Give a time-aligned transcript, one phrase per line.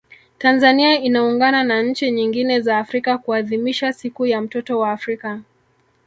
[0.39, 5.41] Tanzania inaungana na nchi nyingine za Afrika kuadhimisha siku ya mtoto wa Afrika